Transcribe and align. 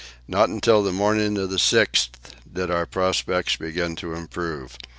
Not 0.27 0.49
till 0.63 0.81
the 0.81 0.91
morning 0.91 1.37
of 1.37 1.51
the 1.51 1.57
6th 1.57 2.09
did 2.51 2.71
our 2.71 2.87
prospects 2.87 3.55
begin 3.55 3.95
to 3.97 4.15
improve. 4.15 4.79